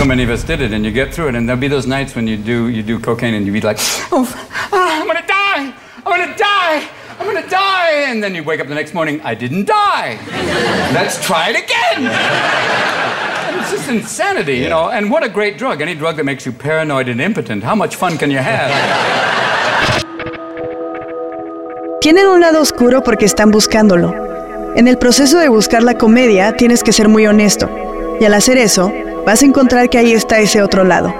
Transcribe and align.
so 0.00 0.06
many 0.06 0.22
of 0.22 0.30
us 0.30 0.42
did 0.42 0.62
it, 0.62 0.72
and 0.72 0.82
you 0.82 0.90
get 0.90 1.12
through 1.12 1.28
it, 1.28 1.34
and 1.34 1.46
there'll 1.46 1.60
be 1.60 1.68
those 1.68 1.86
nights 1.86 2.14
when 2.14 2.26
you 2.26 2.38
do 2.38 2.68
you 2.70 2.82
do 2.82 2.98
cocaine, 2.98 3.34
and 3.34 3.44
you 3.44 3.52
be 3.52 3.60
like, 3.60 3.76
oh, 4.10 4.24
ah, 4.72 4.98
I'm 4.98 5.06
gonna 5.06 5.26
die, 5.26 5.74
I'm 5.98 6.12
gonna 6.16 6.34
die. 6.38 6.88
I'm 7.18 7.26
gonna 7.26 7.46
die. 7.46 8.08
And 8.08 8.22
then 8.22 8.34
you 8.34 8.42
wake 8.42 8.60
up 8.60 8.68
the 8.68 8.74
next 8.74 8.94
morning, 8.94 9.20
I 9.22 9.34
didn't 9.34 9.66
die. 9.66 10.18
Let's 10.94 11.22
try 11.22 11.50
it 11.50 11.56
again. 11.64 12.08
It's 13.60 13.72
just 13.72 13.90
insanity, 13.90 14.56
you 14.56 14.70
know. 14.70 14.88
And 14.88 15.10
what 15.10 15.22
a 15.22 15.28
great 15.28 15.58
drug. 15.58 15.82
Any 15.82 15.94
drug 15.94 16.16
that 16.16 16.24
makes 16.24 16.46
you 16.46 16.52
paranoid 16.52 17.10
and 17.10 17.20
impotent. 17.20 17.62
How 17.62 17.74
much 17.74 17.96
fun 17.96 18.16
can 18.16 18.30
you 18.30 18.38
have? 18.38 18.70
Tienen 22.00 22.26
un 22.26 22.40
lado 22.40 22.62
oscuro 22.62 23.02
porque 23.02 23.26
están 23.26 23.50
buscándolo. 23.50 24.14
En 24.76 24.88
el 24.88 24.96
proceso 24.96 25.38
de 25.38 25.50
buscar 25.50 25.82
la 25.82 25.98
comedia 25.98 26.56
tienes 26.56 26.82
que 26.82 26.94
ser 26.94 27.08
muy 27.08 27.26
honesto. 27.26 27.68
Y 28.18 28.24
al 28.24 28.32
hacer 28.32 28.56
eso, 28.56 28.90
vas 29.30 29.44
a 29.44 29.46
encontrar 29.46 29.88
que 29.88 29.96
ahí 29.96 30.10
está 30.10 30.40
ese 30.40 30.60
otro 30.60 30.82
lado. 30.82 31.14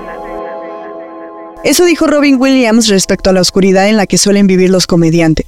Eso 1.62 1.84
dijo 1.84 2.08
Robin 2.08 2.40
Williams 2.40 2.88
respecto 2.88 3.30
a 3.30 3.32
la 3.32 3.40
oscuridad 3.40 3.88
en 3.88 3.96
la 3.96 4.08
que 4.08 4.18
suelen 4.18 4.48
vivir 4.48 4.68
los 4.68 4.88
comediantes. 4.88 5.46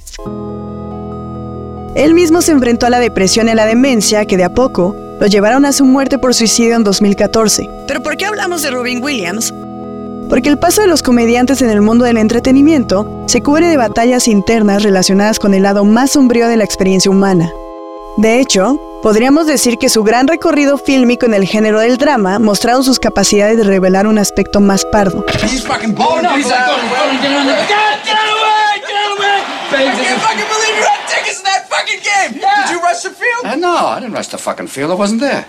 Él 1.95 2.13
mismo 2.13 2.41
se 2.41 2.53
enfrentó 2.53 2.85
a 2.85 2.89
la 2.89 3.01
depresión 3.01 3.49
y 3.49 3.53
la 3.53 3.65
demencia 3.65 4.23
que 4.23 4.37
de 4.37 4.45
a 4.45 4.53
poco 4.53 4.95
lo 5.19 5.27
llevaron 5.27 5.65
a 5.65 5.73
su 5.73 5.83
muerte 5.83 6.17
por 6.17 6.33
suicidio 6.33 6.77
en 6.77 6.85
2014. 6.85 7.69
¿Pero 7.85 8.01
por 8.01 8.15
qué 8.15 8.27
hablamos 8.27 8.61
de 8.61 8.71
Robin 8.71 9.03
Williams? 9.03 9.53
Porque 10.29 10.47
el 10.47 10.57
paso 10.57 10.79
de 10.79 10.87
los 10.87 11.03
comediantes 11.03 11.61
en 11.61 11.69
el 11.69 11.81
mundo 11.81 12.05
del 12.05 12.15
entretenimiento 12.15 13.25
se 13.25 13.41
cubre 13.41 13.67
de 13.67 13.75
batallas 13.75 14.29
internas 14.29 14.83
relacionadas 14.83 15.37
con 15.37 15.53
el 15.53 15.63
lado 15.63 15.83
más 15.83 16.11
sombrío 16.11 16.47
de 16.47 16.55
la 16.55 16.63
experiencia 16.63 17.11
humana. 17.11 17.51
De 18.15 18.39
hecho, 18.39 18.79
podríamos 19.03 19.45
decir 19.45 19.77
que 19.77 19.89
su 19.89 20.03
gran 20.03 20.27
recorrido 20.27 20.77
fílmico 20.77 21.25
en 21.25 21.33
el 21.35 21.45
género 21.45 21.79
del 21.79 21.97
drama 21.97 22.39
mostraron 22.39 22.83
sus 22.83 22.99
capacidades 22.99 23.57
de 23.57 23.63
revelar 23.65 24.07
un 24.07 24.17
aspecto 24.17 24.61
más 24.61 24.85
pardo. 24.85 25.25
fucking 31.69 31.99
game! 32.03 32.39
Yeah. 32.39 32.65
Did 32.65 32.71
you 32.71 32.81
rush 32.81 33.03
the 33.03 33.09
field? 33.09 33.45
Uh, 33.45 33.55
no, 33.55 33.75
I 33.75 33.99
didn't 33.99 34.13
rush 34.13 34.27
the 34.27 34.37
fucking 34.37 34.67
field. 34.67 34.91
I 34.91 34.95
wasn't 34.95 35.21
there. 35.21 35.45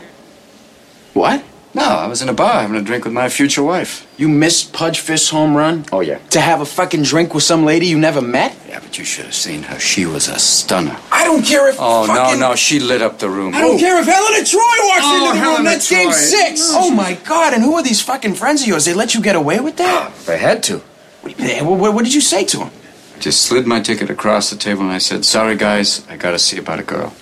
What? 1.13 1.43
No, 1.75 1.83
I 1.83 2.07
was 2.07 2.23
in 2.23 2.29
a 2.29 2.33
bar 2.33 2.61
having 2.61 2.77
a 2.77 2.83
drink 2.83 3.05
with 3.05 3.13
my 3.13 3.29
future 3.29 3.63
wife. 3.63 4.07
You 4.17 4.29
missed 4.29 4.73
Pudge 4.73 5.01
Fist's 5.01 5.31
home 5.31 5.57
run? 5.57 5.85
Oh, 5.91 6.01
yeah. 6.01 6.19
To 6.31 6.41
have 6.41 6.61
a 6.61 6.65
fucking 6.65 7.03
drink 7.03 7.35
with 7.35 7.43
some 7.43 7.65
lady 7.65 7.87
you 7.87 7.99
never 7.99 8.23
met? 8.23 8.57
Yeah, 8.69 8.79
but 8.79 8.97
you 8.97 9.05
should 9.05 9.25
have 9.25 9.35
seen 9.35 9.65
her. 9.65 9.81
She 9.81 10.07
was 10.07 10.29
a 10.29 10.39
stunner. 10.39 10.97
I 11.11 11.25
don't 11.25 11.45
care 11.45 11.69
if. 11.69 11.77
Oh, 11.81 12.07
fucking... 12.07 12.39
no, 12.39 12.51
no. 12.51 12.55
She 12.55 12.79
lit 12.79 13.03
up 13.03 13.19
the 13.19 13.29
room. 13.29 13.57
I 13.57 13.61
don't 13.61 13.79
care 13.79 13.99
if 14.01 14.07
Helena 14.07 14.45
Troy 14.47 14.61
walks 14.61 15.01
oh, 15.03 15.17
into 15.17 15.33
the 15.33 15.39
Helena 15.39 15.57
room. 15.57 15.65
That's 15.65 15.89
Troy. 15.89 15.97
game 15.97 16.13
six. 16.13 16.71
No, 16.71 16.79
oh, 16.79 16.85
oh 16.85 16.91
my 16.91 17.15
God. 17.25 17.55
And 17.55 17.63
who 17.63 17.75
are 17.75 17.83
these 17.83 18.01
fucking 18.01 18.35
friends 18.35 18.63
of 18.63 18.69
yours? 18.69 18.85
They 18.85 18.95
let 18.95 19.15
you 19.17 19.21
get 19.21 19.35
away 19.35 19.59
with 19.59 19.77
that? 19.79 20.13
Ah, 20.13 20.15
they 20.27 20.39
had 20.39 20.63
to. 20.65 20.79
What, 21.23 21.79
what, 21.81 21.95
what 21.95 22.05
did 22.05 22.15
you 22.15 22.21
say 22.21 22.45
to 22.45 22.59
them? 22.59 22.71
Just 23.19 23.43
slid 23.43 23.67
my 23.67 23.81
ticket 23.81 24.11
across 24.11 24.51
the 24.51 24.57
table 24.57 24.83
and 24.83 24.93
I 24.93 24.99
said, 24.99 25.25
Sorry, 25.25 25.57
guys, 25.57 26.07
I 26.09 26.17
gotta 26.17 26.39
see 26.39 26.59
about 26.59 26.79
a 26.79 26.83
girl. 26.85 27.15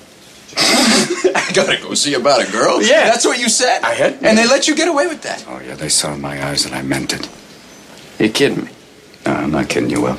I 0.57 1.51
gotta 1.55 1.81
go 1.81 1.95
see 1.95 2.15
about 2.15 2.47
a 2.47 2.51
girl? 2.51 2.83
Yeah. 2.83 3.05
That's 3.05 3.25
what 3.25 3.39
you 3.39 3.49
said? 3.49 3.83
I 3.83 3.95
had. 3.95 4.15
And 4.23 4.37
they 4.37 4.47
let 4.47 4.69
you 4.69 4.75
get 4.75 4.89
away 4.89 5.07
with 5.07 5.23
that? 5.23 5.45
Oh, 5.49 5.61
yeah, 5.61 5.75
they 5.75 5.89
saw 5.89 6.13
in 6.15 6.21
my 6.21 6.45
eyes 6.45 6.65
that 6.65 6.73
I 6.73 6.83
meant 6.83 7.13
it. 7.13 7.29
You're 8.19 8.29
kidding 8.31 8.65
me? 8.65 8.71
No, 9.27 9.33
I'm 9.33 9.51
not 9.51 9.69
kidding 9.69 9.91
you, 9.91 10.01
Will. 10.03 10.19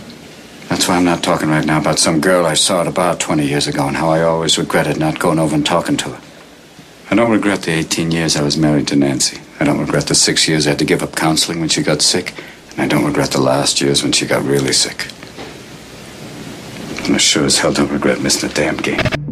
That's 0.70 0.88
why 0.88 0.96
I'm 0.96 1.06
not 1.06 1.24
talking 1.24 1.50
right 1.50 1.66
now 1.66 1.80
about 1.80 2.00
some 2.00 2.20
girl 2.20 2.46
I 2.46 2.56
saw 2.56 2.82
at 2.82 2.88
a 2.88 2.92
bar 2.92 3.16
20 3.16 3.46
years 3.46 3.68
ago 3.68 3.88
and 3.88 3.98
how 3.98 4.10
I 4.10 4.24
always 4.24 4.58
regretted 4.58 4.98
not 4.98 5.20
going 5.20 5.40
over 5.40 5.56
and 5.56 5.66
talking 5.66 5.98
to 5.98 6.10
her. 6.10 6.22
I 7.12 7.16
don't 7.16 7.32
regret 7.32 7.62
the 7.62 7.72
18 7.72 8.12
years 8.12 8.36
I 8.36 8.42
was 8.42 8.58
married 8.58 8.88
to 8.88 8.96
Nancy. 8.96 9.40
I 9.60 9.66
don't 9.66 9.80
regret 9.80 10.08
the 10.08 10.16
six 10.16 10.48
years 10.48 10.66
I 10.66 10.72
had 10.72 10.80
to 10.80 10.86
give 10.86 11.04
up 11.04 11.16
counseling 11.16 11.60
when 11.60 11.70
she 11.70 11.84
got 11.84 12.02
sick. 12.02 12.34
And 12.72 12.82
I 12.82 12.88
don't 12.88 13.06
regret 13.06 13.32
the 13.32 13.42
last 13.42 13.82
years 13.82 14.02
when 14.02 14.14
she 14.14 14.26
got 14.26 14.44
really 14.44 14.74
sick. 14.74 15.08
And 17.06 17.14
I 17.14 17.18
sure 17.20 17.46
as 17.46 17.60
hell 17.60 17.74
don't 17.74 17.92
regret 17.92 18.22
missing 18.22 18.50
the 18.50 18.56
damn 18.56 18.78
game. 18.78 19.23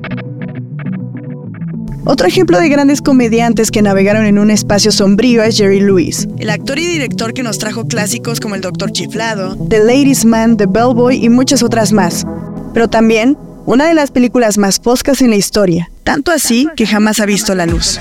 Otro 2.04 2.28
ejemplo 2.28 2.60
de 2.60 2.68
grandes 2.68 3.00
comediantes 3.00 3.70
que 3.70 3.84
navegaron 3.84 4.26
en 4.26 4.40
un 4.40 4.50
espacio 4.50 4.92
sombrío 4.92 5.44
es 5.44 5.58
Jerry 5.58 5.82
Lewis, 5.82 6.28
el 6.40 6.50
actor 6.50 6.80
y 6.80 6.88
director 6.88 7.34
que 7.34 7.44
nos 7.44 7.60
trajo 7.60 7.86
clásicos 7.86 8.40
como 8.40 8.56
El 8.56 8.62
Doctor 8.62 8.92
Chiflado, 8.92 9.56
The 9.70 9.80
Ladies 9.80 10.26
Man, 10.26 10.58
The 10.58 10.66
Bellboy 10.68 11.24
y 11.24 11.30
muchas 11.30 11.62
otras 11.62 11.92
más. 11.92 12.26
Pero 12.74 12.88
también 12.88 13.38
una 13.68 13.88
de 13.88 13.94
las 13.94 14.10
películas 14.10 14.58
más 14.58 14.80
foscas 14.80 15.22
en 15.22 15.30
la 15.30 15.36
historia, 15.36 15.92
tanto 16.04 16.32
así 16.32 16.68
que 16.76 16.88
jamás 16.88 17.20
ha 17.20 17.28
visto 17.28 17.54
la 17.54 17.68
luz. 17.68 18.00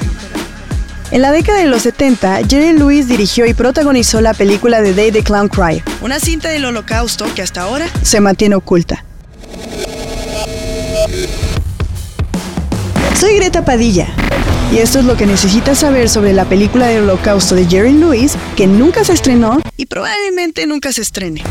En 1.10 1.20
la 1.20 1.30
década 1.30 1.58
de 1.58 1.66
los 1.66 1.82
70, 1.82 2.48
Jerry 2.48 2.78
Lewis 2.78 3.06
dirigió 3.06 3.44
y 3.44 3.52
protagonizó 3.52 4.22
la 4.22 4.32
película 4.32 4.82
The 4.82 4.94
Day 4.94 5.12
the 5.12 5.22
Clown 5.22 5.48
Cried, 5.48 5.82
una 6.00 6.18
cinta 6.20 6.48
del 6.48 6.64
holocausto 6.64 7.26
que 7.34 7.42
hasta 7.42 7.62
ahora 7.62 7.86
se 8.02 8.20
mantiene 8.20 8.54
oculta. 8.54 9.04
Soy 13.18 13.36
Greta 13.36 13.64
Padilla 13.64 14.06
y 14.72 14.78
esto 14.78 15.00
es 15.00 15.04
lo 15.04 15.16
que 15.16 15.26
necesitas 15.26 15.78
saber 15.78 16.08
sobre 16.08 16.32
la 16.32 16.44
película 16.44 16.86
del 16.86 17.02
holocausto 17.02 17.54
de 17.54 17.66
Jerry 17.66 17.92
Lewis 17.92 18.36
que 18.56 18.66
nunca 18.66 19.04
se 19.04 19.12
estrenó 19.12 19.60
y 19.76 19.86
probablemente 19.86 20.66
nunca 20.66 20.92
se 20.92 21.02
estrene. 21.02 21.42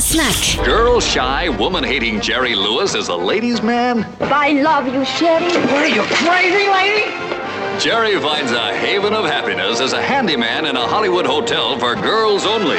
Snack. 0.00 0.64
Girl 0.64 1.00
shy, 1.00 1.50
woman 1.50 1.84
hating 1.84 2.18
Jerry 2.20 2.54
Lewis 2.54 2.94
is 2.94 3.08
a 3.08 3.14
ladies' 3.14 3.62
man? 3.62 4.06
I 4.20 4.62
love 4.62 4.86
you, 4.86 5.04
Sherry. 5.04 5.52
What 5.66 5.84
are 5.84 5.86
you, 5.86 6.02
crazy 6.24 6.66
lady? 6.66 7.12
Jerry 7.78 8.18
finds 8.18 8.50
a 8.50 8.74
haven 8.74 9.12
of 9.12 9.26
happiness 9.26 9.80
as 9.80 9.92
a 9.92 10.00
handyman 10.00 10.64
in 10.64 10.76
a 10.76 10.86
Hollywood 10.86 11.26
hotel 11.26 11.78
for 11.78 11.94
girls 11.94 12.46
only. 12.46 12.78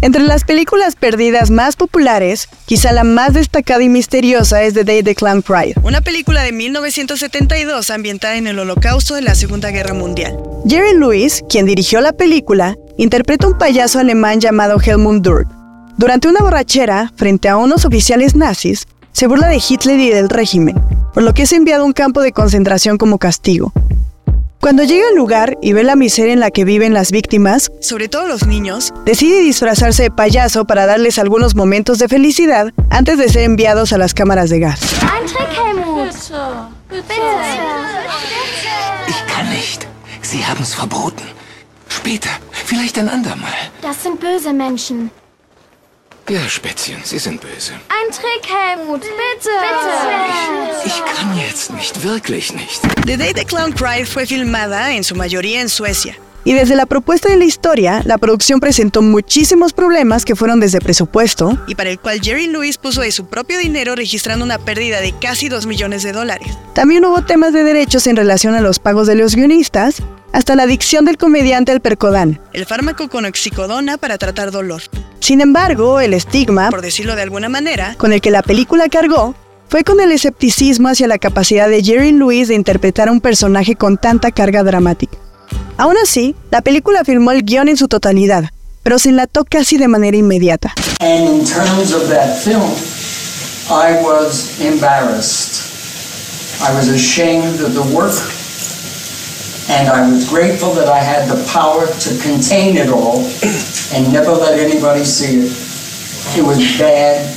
Entre 0.00 0.22
las 0.22 0.44
películas 0.44 0.94
perdidas 0.94 1.50
más 1.50 1.74
populares, 1.74 2.48
quizá 2.66 2.92
la 2.92 3.02
más 3.02 3.34
destacada 3.34 3.82
y 3.82 3.88
misteriosa 3.88 4.62
es 4.62 4.74
The 4.74 4.84
Day 4.84 5.02
the 5.02 5.16
Clown 5.16 5.42
Cried, 5.42 5.76
una 5.82 6.00
película 6.00 6.42
de 6.44 6.52
1972 6.52 7.90
ambientada 7.90 8.36
en 8.36 8.46
el 8.46 8.60
holocausto 8.60 9.16
de 9.16 9.22
la 9.22 9.34
Segunda 9.34 9.70
Guerra 9.70 9.94
Mundial. 9.94 10.38
Jerry 10.68 10.96
Lewis, 10.96 11.42
quien 11.48 11.66
dirigió 11.66 12.00
la 12.00 12.12
película, 12.12 12.76
interpreta 12.96 13.48
un 13.48 13.58
payaso 13.58 13.98
alemán 13.98 14.40
llamado 14.40 14.80
Helmut 14.80 15.20
Durk. 15.20 15.48
Durante 15.96 16.28
una 16.28 16.42
borrachera, 16.42 17.12
frente 17.16 17.48
a 17.48 17.56
unos 17.56 17.84
oficiales 17.84 18.36
nazis, 18.36 18.86
se 19.10 19.26
burla 19.26 19.48
de 19.48 19.60
Hitler 19.68 19.98
y 19.98 20.10
del 20.10 20.28
régimen, 20.28 20.80
por 21.12 21.24
lo 21.24 21.34
que 21.34 21.42
es 21.42 21.52
enviado 21.52 21.82
a 21.82 21.86
un 21.86 21.92
campo 21.92 22.20
de 22.20 22.30
concentración 22.30 22.98
como 22.98 23.18
castigo. 23.18 23.72
Cuando 24.60 24.82
llega 24.82 25.06
al 25.08 25.14
lugar 25.14 25.56
y 25.62 25.72
ve 25.72 25.84
la 25.84 25.94
miseria 25.94 26.32
en 26.32 26.40
la 26.40 26.50
que 26.50 26.64
viven 26.64 26.92
las 26.92 27.12
víctimas, 27.12 27.70
sobre 27.80 28.08
todo 28.08 28.26
los 28.26 28.46
niños, 28.46 28.92
decide 29.04 29.40
disfrazarse 29.40 30.02
de 30.04 30.10
payaso 30.10 30.64
para 30.64 30.84
darles 30.84 31.18
algunos 31.18 31.54
momentos 31.54 31.98
de 31.98 32.08
felicidad 32.08 32.72
antes 32.90 33.18
de 33.18 33.28
ser 33.28 33.44
enviados 33.44 33.92
a 33.92 33.98
las 33.98 34.14
cámaras 34.14 34.50
de 34.50 34.58
gas. 34.58 34.80
Ich 39.08 39.26
kann 39.26 39.48
nicht. 39.50 39.86
Sie 40.22 40.44
haben 40.44 40.62
es 40.62 40.74
verboten. 40.74 41.24
Später, 41.88 42.30
vielleicht 42.50 42.98
ein 42.98 43.08
andermal. 43.08 43.52
Das 43.80 44.02
sind 44.02 44.18
böse 44.20 44.52
Menschen. 44.52 45.10
Ja, 46.28 46.46
Spätzchen, 46.46 46.98
Sie 47.04 47.18
sind 47.18 47.40
böse. 47.40 47.72
Ein 47.88 48.12
Trick, 48.12 48.44
Helmut. 48.46 49.00
Bitte. 49.00 49.48
Bitte. 49.62 50.86
Ich 50.86 51.02
kann 51.02 51.38
jetzt 51.38 51.72
nicht, 51.72 52.04
wirklich 52.04 52.52
nicht. 52.52 52.82
The 53.06 53.16
Day 53.16 53.32
the 53.34 53.46
Clown 53.46 53.72
Cried 53.72 54.06
fue 54.06 54.26
filmada 54.26 54.92
en 54.92 55.04
su 55.04 55.14
mayoría 55.14 55.62
en 55.62 55.70
Suecia. 55.70 56.18
Y 56.44 56.52
desde 56.52 56.76
la 56.76 56.84
propuesta 56.84 57.30
de 57.30 57.36
la 57.36 57.44
historia, 57.44 58.02
la 58.04 58.18
producción 58.18 58.60
presentó 58.60 59.00
muchísimos 59.00 59.72
problemas 59.72 60.26
que 60.26 60.36
fueron 60.36 60.60
desde 60.60 60.80
presupuesto 60.80 61.58
y 61.66 61.74
para 61.74 61.88
el 61.90 61.98
cual 61.98 62.20
Jerry 62.22 62.46
Lewis 62.46 62.76
puso 62.76 63.00
de 63.00 63.10
su 63.10 63.26
propio 63.26 63.58
dinero 63.58 63.94
registrando 63.96 64.44
una 64.44 64.58
pérdida 64.58 65.00
de 65.00 65.14
casi 65.18 65.48
2 65.48 65.66
millones 65.66 66.02
de 66.02 66.12
dólares. 66.12 66.48
También 66.74 67.04
hubo 67.06 67.22
temas 67.22 67.54
de 67.54 67.64
derechos 67.64 68.06
en 68.06 68.16
relación 68.16 68.54
a 68.54 68.60
los 68.60 68.78
pagos 68.78 69.06
de 69.06 69.14
los 69.14 69.34
guionistas, 69.34 70.02
hasta 70.32 70.54
la 70.54 70.64
adicción 70.64 71.04
del 71.04 71.16
comediante 71.16 71.72
al 71.72 71.80
percodán, 71.80 72.40
el 72.52 72.66
fármaco 72.66 73.08
con 73.08 73.24
oxicodona 73.24 73.96
para 73.96 74.18
tratar 74.18 74.50
dolor. 74.50 74.82
Sin 75.20 75.40
embargo, 75.40 76.00
el 76.00 76.14
estigma, 76.14 76.70
por 76.70 76.82
decirlo 76.82 77.16
de 77.16 77.22
alguna 77.22 77.48
manera, 77.48 77.94
con 77.98 78.12
el 78.12 78.20
que 78.20 78.30
la 78.30 78.42
película 78.42 78.88
cargó, 78.88 79.34
fue 79.68 79.84
con 79.84 80.00
el 80.00 80.12
escepticismo 80.12 80.88
hacia 80.88 81.08
la 81.08 81.18
capacidad 81.18 81.68
de 81.68 81.82
Jerry 81.82 82.12
Lewis 82.12 82.48
de 82.48 82.54
interpretar 82.54 83.08
a 83.08 83.12
un 83.12 83.20
personaje 83.20 83.74
con 83.74 83.98
tanta 83.98 84.30
carga 84.30 84.62
dramática. 84.62 85.18
Aún 85.76 85.96
así, 86.02 86.34
la 86.50 86.62
película 86.62 87.04
firmó 87.04 87.32
el 87.32 87.42
guion 87.42 87.68
en 87.68 87.76
su 87.76 87.88
totalidad, 87.88 88.44
pero 88.82 88.98
se 88.98 89.10
enlató 89.10 89.44
casi 89.44 89.76
de 89.76 89.88
manera 89.88 90.16
inmediata. 90.16 90.72
And 91.00 91.40
in 91.40 91.44
terms 91.44 91.92
of 91.92 92.08
that 92.08 92.38
film, 92.38 92.72
I 93.70 94.02
was 94.02 94.58
embarrassed. 94.60 95.66
I 96.60 96.74
was 96.74 96.88
ashamed 96.88 97.60
of 97.60 97.74
the 97.74 97.94
work, 97.94 98.16
and 99.68 99.88
I 99.88 100.10
was 100.10 100.28
grateful 100.28 100.72
that 100.74 100.88
I 100.88 100.98
had 100.98 101.28
the 101.28 101.42
power 101.52 101.86
to 101.86 102.18
contain 102.22 102.76
it 102.76 102.88
all 102.90 103.24
and 103.94 104.12
never 104.12 104.32
let 104.32 104.58
anybody 104.58 105.04
see 105.04 105.46
it. 105.46 106.38
It 106.38 106.44
was 106.44 106.58
bad, 106.78 107.36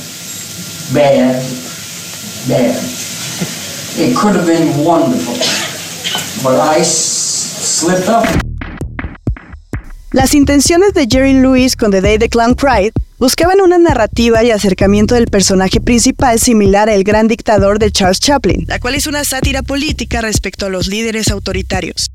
bad, 0.92 1.42
bad. 2.48 2.76
It 3.94 4.16
could 4.16 4.34
have 4.36 4.46
been 4.46 4.84
wonderful. 4.84 5.36
but 6.42 6.58
I 6.58 6.82
slipped 6.82 8.08
up. 8.08 8.24
Las 10.12 10.34
intenciones 10.34 10.92
de 10.92 11.06
Jerry 11.06 11.32
Lewis 11.32 11.74
con 11.74 11.90
The 11.90 12.00
Day 12.00 12.18
the 12.18 12.28
Clown 12.28 12.54
Cried 12.54 12.92
buscaban 13.18 13.60
una 13.60 13.78
narrativa 13.78 14.42
y 14.44 14.50
acercamiento 14.50 15.14
del 15.14 15.26
personaje 15.26 15.80
principal 15.80 16.38
similar 16.38 16.90
al 16.90 17.02
gran 17.02 17.28
dictador 17.28 17.78
de 17.78 17.90
Charles 17.90 18.20
Chaplin, 18.20 18.64
la 18.66 18.78
cual 18.78 18.94
es 18.94 19.06
una 19.06 19.24
sátira 19.24 19.62
política 19.62 20.20
respecto 20.20 20.66
a 20.66 20.68
los 20.68 20.88
líderes 20.88 21.30
autoritarios. 21.30 22.11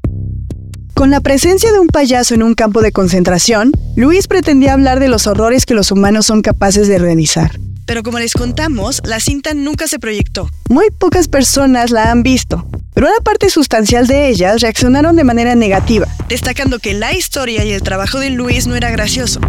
Con 0.97 1.11
la 1.11 1.19
presencia 1.19 1.71
de 1.71 1.77
un 1.77 1.89
payaso 1.89 2.33
en 2.33 2.41
un 2.41 2.55
campo 2.55 2.81
de 2.81 2.91
concentración, 2.91 3.71
Lewis 3.95 4.27
pretendía 4.27 4.73
hablar 4.73 4.99
de 4.99 5.09
los 5.09 5.27
horrores 5.27 5.67
que 5.67 5.75
los 5.75 5.91
humanos 5.91 6.25
son 6.25 6.41
capaces 6.41 6.87
de 6.87 6.97
realizar. 6.97 7.51
Pero 7.85 8.01
como 8.01 8.17
les 8.17 8.33
contamos, 8.33 9.01
la 9.05 9.19
cinta 9.19 9.53
nunca 9.53 9.87
se 9.87 9.99
proyectó. 9.99 10.49
Muy 10.69 10.89
pocas 10.89 11.27
personas 11.27 11.91
la 11.91 12.09
han 12.09 12.23
visto, 12.23 12.67
pero 12.95 13.05
una 13.05 13.19
parte 13.19 13.51
sustancial 13.51 14.07
de 14.07 14.27
ellas 14.27 14.61
reaccionaron 14.61 15.15
de 15.15 15.23
manera 15.23 15.53
negativa, 15.53 16.07
destacando 16.29 16.79
que 16.79 16.95
la 16.95 17.13
historia 17.13 17.63
y 17.63 17.73
el 17.73 17.83
trabajo 17.83 18.19
de 18.19 18.31
Luis 18.31 18.65
no 18.65 18.75
era 18.75 18.89
gracioso. 18.89 19.39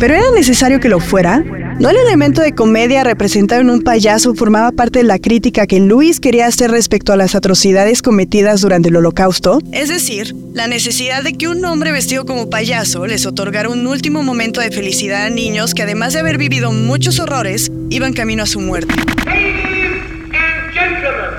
¿Pero 0.00 0.14
era 0.14 0.32
necesario 0.34 0.80
que 0.80 0.88
lo 0.88 0.98
fuera? 0.98 1.44
¿No 1.78 1.90
el 1.90 1.96
elemento 1.96 2.42
de 2.42 2.52
comedia 2.52 3.02
representado 3.02 3.60
en 3.60 3.70
un 3.70 3.82
payaso 3.82 4.34
formaba 4.34 4.72
parte 4.72 5.00
de 5.00 5.04
la 5.04 5.18
crítica 5.18 5.66
que 5.66 5.80
Luis 5.80 6.20
quería 6.20 6.46
hacer 6.46 6.70
respecto 6.70 7.12
a 7.12 7.16
las 7.16 7.34
atrocidades 7.34 8.02
cometidas 8.02 8.60
durante 8.60 8.90
el 8.90 8.96
holocausto? 8.96 9.58
Es 9.72 9.88
decir, 9.88 10.34
la 10.52 10.68
necesidad 10.68 11.22
de 11.22 11.32
que 11.32 11.48
un 11.48 11.64
hombre 11.64 11.90
vestido 11.90 12.24
como 12.24 12.50
payaso 12.50 13.06
les 13.06 13.26
otorgara 13.26 13.68
un 13.68 13.86
último 13.86 14.22
momento 14.22 14.60
de 14.60 14.70
felicidad 14.70 15.24
a 15.24 15.30
niños 15.30 15.74
que 15.74 15.82
además 15.82 16.12
de 16.12 16.20
haber 16.20 16.38
vivido 16.38 16.72
muchos 16.72 17.18
horrores, 17.18 17.72
iban 17.90 18.12
camino 18.12 18.44
a 18.44 18.46
su 18.46 18.60
muerte. 18.60 18.94
Ladies 19.24 20.02
and 20.32 20.72
gentlemen, 20.72 21.34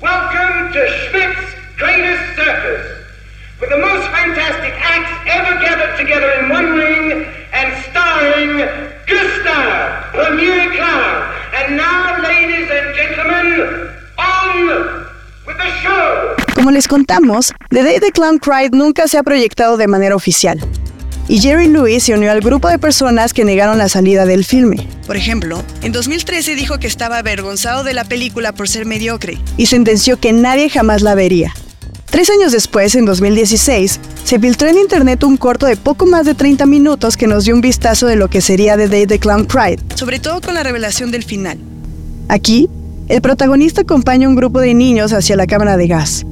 welcome 0.00 0.72
to 0.72 0.80
Schmidt's 1.10 1.54
greatest 1.76 2.22
circus, 2.36 2.80
with 3.60 3.68
the 3.68 3.78
most 3.78 4.08
fantastic 4.10 4.72
acts 4.80 5.10
ever 5.26 5.60
gathered 5.60 5.96
together 5.98 6.30
in 6.40 6.50
one 6.50 6.72
ring 6.72 7.26
and 7.52 7.74
starring 7.90 8.93
Gustav, 9.06 10.12
premier 10.12 10.70
clown. 10.70 11.34
And 11.52 11.76
now, 11.76 12.22
ladies 12.22 12.68
and 12.70 12.94
gentlemen, 12.96 13.90
on 14.16 15.06
with 15.46 15.56
the 15.56 15.70
show. 15.82 16.34
Como 16.54 16.70
les 16.70 16.88
contamos, 16.88 17.52
The 17.70 17.82
Day 17.82 18.00
the 18.00 18.12
Clown 18.12 18.38
Cried 18.38 18.72
nunca 18.72 19.06
se 19.08 19.18
ha 19.18 19.22
proyectado 19.22 19.76
de 19.76 19.86
manera 19.88 20.16
oficial. 20.16 20.58
Y 21.28 21.40
Jerry 21.40 21.68
Lewis 21.68 22.04
se 22.04 22.14
unió 22.14 22.30
al 22.30 22.40
grupo 22.40 22.68
de 22.68 22.78
personas 22.78 23.32
que 23.32 23.44
negaron 23.44 23.78
la 23.78 23.88
salida 23.88 24.26
del 24.26 24.44
filme. 24.44 24.86
Por 25.06 25.16
ejemplo, 25.16 25.62
en 25.82 25.92
2013 25.92 26.54
dijo 26.54 26.78
que 26.78 26.86
estaba 26.86 27.18
avergonzado 27.18 27.82
de 27.82 27.94
la 27.94 28.04
película 28.04 28.52
por 28.52 28.68
ser 28.68 28.84
mediocre 28.86 29.38
y 29.56 29.66
sentenció 29.66 30.18
que 30.18 30.32
nadie 30.32 30.68
jamás 30.68 31.02
la 31.02 31.14
vería. 31.14 31.52
Tres 32.14 32.30
años 32.30 32.52
después, 32.52 32.94
en 32.94 33.06
2016, 33.06 33.98
se 34.22 34.38
filtró 34.38 34.68
en 34.68 34.78
internet 34.78 35.24
un 35.24 35.36
corto 35.36 35.66
de 35.66 35.76
poco 35.76 36.06
más 36.06 36.24
de 36.24 36.36
30 36.36 36.64
minutos 36.64 37.16
que 37.16 37.26
nos 37.26 37.44
dio 37.44 37.56
un 37.56 37.60
vistazo 37.60 38.06
de 38.06 38.14
lo 38.14 38.30
que 38.30 38.40
sería 38.40 38.76
The 38.76 38.86
Day 38.86 39.04
the 39.08 39.18
Clown 39.18 39.46
Cried, 39.46 39.80
sobre 39.96 40.20
todo 40.20 40.40
con 40.40 40.54
la 40.54 40.62
revelación 40.62 41.10
del 41.10 41.24
final. 41.24 41.58
Aquí, 42.28 42.70
el 43.08 43.20
protagonista 43.20 43.80
acompaña 43.80 44.28
a 44.28 44.30
un 44.30 44.36
grupo 44.36 44.60
de 44.60 44.74
niños 44.74 45.12
hacia 45.12 45.34
la 45.34 45.48
cámara 45.48 45.76
de 45.76 45.88
gas. 45.88 46.24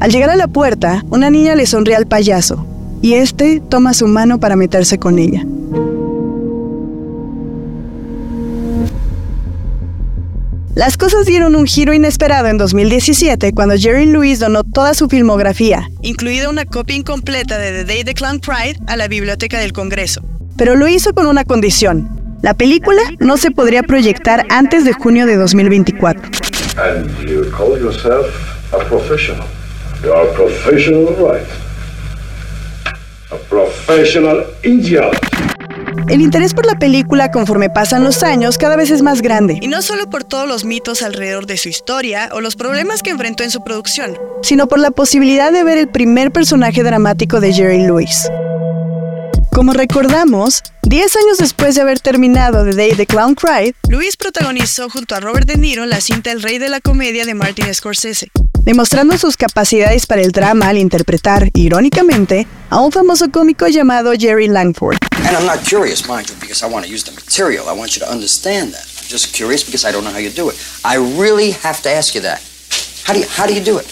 Al 0.00 0.10
llegar 0.10 0.30
a 0.30 0.36
la 0.36 0.48
puerta, 0.48 1.04
una 1.10 1.28
niña 1.28 1.56
le 1.56 1.66
sonríe 1.66 1.96
al 1.96 2.06
payaso, 2.06 2.66
y 3.02 3.12
este 3.12 3.60
toma 3.60 3.92
su 3.92 4.08
mano 4.08 4.40
para 4.40 4.56
meterse 4.56 4.98
con 4.98 5.18
ella. 5.18 5.44
Las 10.78 10.96
cosas 10.96 11.26
dieron 11.26 11.56
un 11.56 11.66
giro 11.66 11.92
inesperado 11.92 12.46
en 12.46 12.56
2017 12.56 13.52
cuando 13.52 13.76
Jerry 13.76 14.06
Lewis 14.06 14.38
donó 14.38 14.62
toda 14.62 14.94
su 14.94 15.08
filmografía, 15.08 15.90
incluida 16.02 16.48
una 16.48 16.66
copia 16.66 16.94
incompleta 16.94 17.58
de 17.58 17.72
The 17.72 17.84
Day 17.84 18.04
the 18.04 18.14
Clown 18.14 18.38
Cried, 18.38 18.76
a 18.86 18.96
la 18.96 19.08
Biblioteca 19.08 19.58
del 19.58 19.72
Congreso. 19.72 20.22
Pero 20.56 20.76
lo 20.76 20.86
hizo 20.86 21.14
con 21.14 21.26
una 21.26 21.42
condición. 21.42 22.08
La 22.42 22.54
película 22.54 23.02
no 23.18 23.38
se 23.38 23.50
podría 23.50 23.82
proyectar 23.82 24.46
antes 24.50 24.84
de 24.84 24.92
junio 24.92 25.26
de 25.26 25.34
2024. 25.34 26.30
And 26.76 27.28
you 27.28 27.50
call 27.50 27.76
yourself 27.76 28.28
a 28.72 28.78
professional. 28.84 29.48
You 30.04 30.12
are 30.12 30.30
a 30.30 30.32
professional, 30.32 31.08
right? 31.16 31.48
A 33.32 33.36
professional 33.48 34.44
idiot. 34.62 35.57
El 36.06 36.20
interés 36.22 36.54
por 36.54 36.66
la 36.66 36.78
película 36.78 37.30
conforme 37.30 37.68
pasan 37.68 38.04
los 38.04 38.22
años 38.22 38.56
cada 38.56 38.76
vez 38.76 38.90
es 38.90 39.02
más 39.02 39.20
grande, 39.20 39.58
y 39.60 39.68
no 39.68 39.82
solo 39.82 40.08
por 40.08 40.24
todos 40.24 40.48
los 40.48 40.64
mitos 40.64 41.02
alrededor 41.02 41.46
de 41.46 41.56
su 41.56 41.68
historia 41.68 42.30
o 42.32 42.40
los 42.40 42.56
problemas 42.56 43.02
que 43.02 43.10
enfrentó 43.10 43.42
en 43.42 43.50
su 43.50 43.62
producción, 43.64 44.16
sino 44.42 44.68
por 44.68 44.78
la 44.78 44.90
posibilidad 44.90 45.52
de 45.52 45.64
ver 45.64 45.76
el 45.76 45.88
primer 45.88 46.30
personaje 46.30 46.82
dramático 46.82 47.40
de 47.40 47.52
Jerry 47.52 47.82
Lewis. 47.82 48.28
Como 49.52 49.72
recordamos, 49.72 50.62
10 50.84 51.16
años 51.16 51.38
después 51.38 51.74
de 51.74 51.82
haber 51.82 52.00
terminado 52.00 52.64
The 52.64 52.76
Day 52.76 52.92
the 52.92 53.06
Clown 53.06 53.34
Cried, 53.34 53.74
Lewis 53.88 54.16
protagonizó 54.16 54.88
junto 54.88 55.14
a 55.14 55.20
Robert 55.20 55.46
De 55.46 55.58
Niro 55.58 55.84
la 55.84 56.00
cinta 56.00 56.30
El 56.30 56.42
Rey 56.42 56.58
de 56.58 56.68
la 56.68 56.80
Comedia 56.80 57.26
de 57.26 57.34
Martin 57.34 57.74
Scorsese, 57.74 58.30
demostrando 58.68 59.16
sus 59.16 59.38
capacidades 59.38 60.04
para 60.04 60.20
el 60.20 60.30
drama 60.30 60.68
al 60.68 60.76
interpretar, 60.76 61.48
irónicamente, 61.54 62.46
a 62.68 62.82
un 62.82 62.92
famoso 62.92 63.30
cómico 63.30 63.66
llamado 63.66 64.12
Jerry 64.12 64.46
Langford. 64.46 64.98
And 65.24 65.34
I'm 65.34 65.46
not 65.46 65.64
curious, 65.66 66.06
mind 66.06 66.28
you, 66.28 66.36
because 66.38 66.62
I 66.62 66.70
want 66.70 66.84
to 66.84 66.92
use 66.92 67.02
the 67.02 67.12
material. 67.12 67.66
I 67.66 67.72
want 67.72 67.96
you 67.96 68.04
to 68.04 68.12
understand 68.12 68.74
that. 68.74 68.84
I'm 68.84 69.08
just 69.08 69.34
curious 69.34 69.64
because 69.64 69.88
I 69.88 69.90
don't 69.90 70.04
know 70.04 70.12
how 70.12 70.18
you 70.18 70.28
do 70.28 70.50
it. 70.50 70.56
I 70.84 70.96
really 70.96 71.52
have 71.62 71.80
to 71.84 71.88
ask 71.88 72.14
you 72.14 72.20
that. 72.20 72.42
How 73.06 73.14
do 73.14 73.20
you, 73.20 73.26
how 73.26 73.46
do, 73.46 73.54
you 73.54 73.64
do 73.64 73.78
it? 73.78 73.86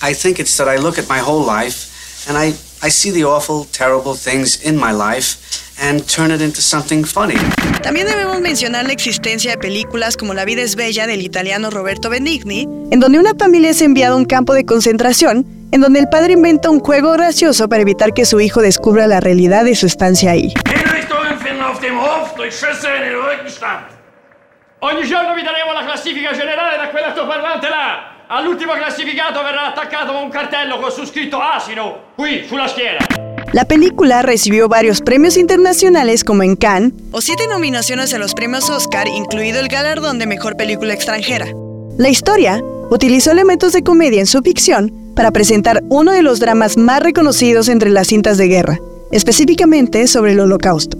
I 0.00 0.14
think 0.14 0.40
it's 0.40 0.56
that 0.56 0.68
I 0.68 0.76
look 0.76 0.98
at 0.98 1.06
my 1.06 1.18
whole 1.18 1.44
life 1.44 2.26
and 2.26 2.38
I, 2.38 2.54
I 2.84 2.90
see 2.90 3.12
the 3.12 3.24
awful, 3.24 3.66
terrible 3.70 4.14
things 4.16 4.60
in 4.64 4.76
my 4.76 4.90
life 4.90 5.38
and 5.80 6.04
turn 6.08 6.32
it 6.32 6.40
into 6.40 6.60
something 6.60 7.04
funny. 7.04 7.36
También 7.80 8.08
debemos 8.08 8.40
mencionar 8.40 8.86
la 8.86 8.92
existencia 8.92 9.52
de 9.52 9.58
películas 9.58 10.16
como 10.16 10.34
La 10.34 10.44
vida 10.44 10.62
es 10.62 10.74
bella 10.74 11.06
del 11.06 11.22
italiano 11.22 11.70
Roberto 11.70 12.10
Benigni, 12.10 12.62
en 12.90 12.98
donde 12.98 13.20
una 13.20 13.34
familia 13.38 13.70
es 13.70 13.82
enviada 13.82 14.14
a 14.14 14.16
un 14.16 14.24
campo 14.24 14.52
de 14.52 14.64
concentración, 14.64 15.46
en 15.70 15.80
donde 15.80 16.00
el 16.00 16.08
padre 16.08 16.32
inventa 16.32 16.70
un 16.70 16.80
juego 16.80 17.12
gracioso 17.12 17.68
para 17.68 17.82
evitar 17.82 18.14
que 18.14 18.24
su 18.24 18.40
hijo 18.40 18.60
descubra 18.60 19.06
la 19.06 19.20
realidad 19.20 19.64
de 19.64 19.76
su 19.76 19.86
estancia 19.86 20.32
ahí. 20.32 20.52
Ogni 24.84 25.04
giorno 25.04 25.36
vi 25.36 25.44
daremo 25.44 25.72
la 25.72 25.84
classifica 25.84 26.34
generale 26.34 26.76
da 26.76 26.90
quell'altoparlante 26.90 27.70
là. 27.70 28.11
All'ultimo 28.34 28.72
classificato 28.72 29.42
verrà 29.42 29.66
attaccato 29.66 30.16
un 30.16 30.30
cartello 30.30 30.80
con 30.80 30.90
su 30.90 31.04
scritto 31.04 31.38
asino, 31.38 31.98
qui, 32.16 32.46
sulla 32.48 32.66
schiena. 32.66 33.04
La 33.52 33.66
película 33.66 34.22
recibió 34.22 34.68
varios 34.68 35.02
premios 35.02 35.36
internacionales 35.36 36.24
como 36.24 36.42
en 36.42 36.56
Cannes 36.56 36.94
o 37.10 37.20
siete 37.20 37.46
nominaciones 37.46 38.14
a 38.14 38.18
los 38.18 38.32
premios 38.32 38.70
Oscar, 38.70 39.06
incluido 39.06 39.60
el 39.60 39.68
galardón 39.68 40.18
de 40.18 40.26
Mejor 40.26 40.56
Película 40.56 40.94
Extranjera. 40.94 41.44
La 41.98 42.08
historia 42.08 42.62
utilizó 42.88 43.32
elementos 43.32 43.74
de 43.74 43.82
comedia 43.82 44.20
en 44.20 44.26
su 44.26 44.40
ficción 44.40 45.12
para 45.14 45.30
presentar 45.30 45.82
uno 45.90 46.12
de 46.12 46.22
los 46.22 46.40
dramas 46.40 46.78
más 46.78 47.02
reconocidos 47.02 47.68
entre 47.68 47.90
las 47.90 48.06
cintas 48.06 48.38
de 48.38 48.48
guerra, 48.48 48.78
específicamente 49.10 50.06
sobre 50.06 50.32
el 50.32 50.40
Holocausto. 50.40 50.96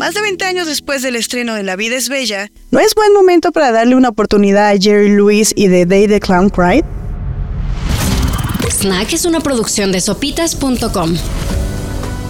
Más 0.00 0.14
de 0.14 0.22
20 0.22 0.42
años 0.46 0.66
después 0.66 1.02
del 1.02 1.14
estreno 1.14 1.52
de 1.52 1.62
La 1.62 1.76
vida 1.76 1.94
es 1.94 2.08
bella, 2.08 2.50
¿no 2.70 2.80
es 2.80 2.94
buen 2.94 3.12
momento 3.12 3.52
para 3.52 3.70
darle 3.70 3.96
una 3.96 4.08
oportunidad 4.08 4.70
a 4.70 4.78
Jerry 4.78 5.10
Lewis 5.10 5.52
y 5.54 5.68
The 5.68 5.84
Day 5.84 6.08
the 6.08 6.18
Clown 6.18 6.48
Cried? 6.48 6.86
Snack 8.70 9.12
es 9.12 9.26
una 9.26 9.40
producción 9.40 9.92
de 9.92 10.00
sopitas.com. 10.00 11.14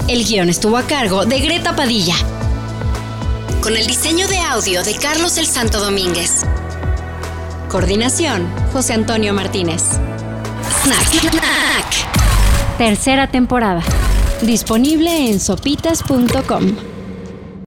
El 0.09 0.25
guion 0.25 0.49
estuvo 0.49 0.79
a 0.79 0.83
cargo 0.83 1.27
de 1.27 1.39
Greta 1.39 1.77
Padilla. 1.77 2.17
Con 3.63 3.77
el 3.77 3.87
diseño 3.87 4.27
de 4.27 4.39
audio 4.39 4.83
de 4.83 4.97
Carlos 4.97 5.39
el 5.39 5.47
Santo 5.47 5.79
Domínguez. 5.79 6.41
Coordinación, 7.69 8.49
José 8.73 8.95
Antonio 8.95 9.33
Martínez. 9.33 9.83
Snack. 10.83 11.33
Tercera 12.79 13.31
temporada. 13.31 13.85
Disponible 14.43 15.29
en 15.31 15.39
sopitas.com. 15.39 16.90